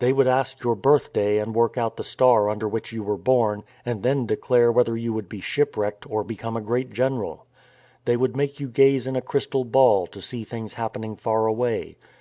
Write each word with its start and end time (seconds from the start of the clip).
They 0.00 0.12
would 0.12 0.26
ask 0.26 0.64
your 0.64 0.74
birthday 0.74 1.38
and 1.38 1.54
work 1.54 1.78
out 1.78 1.96
the 1.96 2.02
star 2.02 2.50
under 2.50 2.66
which 2.66 2.90
you 2.90 3.04
were 3.04 3.16
born 3.16 3.62
and 3.86 4.02
then 4.02 4.26
declare 4.26 4.72
whether 4.72 4.96
you 4.96 5.12
would 5.12 5.28
be 5.28 5.40
shipwrecked 5.40 6.10
or 6.10 6.24
become 6.24 6.56
a 6.56 6.60
great 6.60 6.90
general. 6.90 7.46
They 8.04 8.16
would 8.16 8.36
make 8.36 8.58
you 8.58 8.66
gaze 8.66 9.06
in 9.06 9.14
a 9.14 9.22
crystal 9.22 9.62
ball 9.64 10.08
to 10.08 10.20
see 10.20 10.42
things 10.42 10.74
hap 10.74 10.94
pening 10.94 11.16
far 11.20 11.46
away. 11.46 11.98